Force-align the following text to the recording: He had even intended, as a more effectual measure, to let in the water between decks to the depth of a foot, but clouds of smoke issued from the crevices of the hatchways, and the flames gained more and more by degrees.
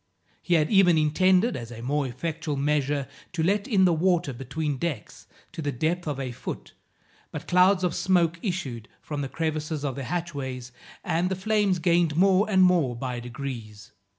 He 0.41 0.55
had 0.55 0.71
even 0.71 0.97
intended, 0.97 1.55
as 1.55 1.69
a 1.71 1.83
more 1.83 2.07
effectual 2.07 2.55
measure, 2.55 3.07
to 3.33 3.43
let 3.43 3.67
in 3.67 3.85
the 3.85 3.93
water 3.93 4.33
between 4.33 4.79
decks 4.79 5.27
to 5.51 5.61
the 5.61 5.71
depth 5.71 6.07
of 6.07 6.19
a 6.19 6.31
foot, 6.31 6.73
but 7.31 7.47
clouds 7.47 7.83
of 7.83 7.93
smoke 7.93 8.39
issued 8.41 8.89
from 8.99 9.21
the 9.21 9.29
crevices 9.29 9.85
of 9.85 9.93
the 9.95 10.03
hatchways, 10.05 10.71
and 11.03 11.29
the 11.29 11.35
flames 11.35 11.77
gained 11.77 12.15
more 12.15 12.49
and 12.49 12.63
more 12.63 12.95
by 12.95 13.19
degrees. 13.19 13.91